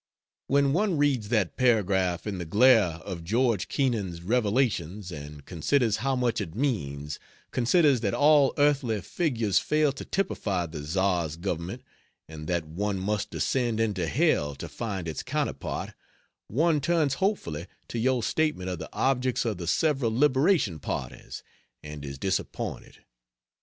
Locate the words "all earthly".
8.15-8.99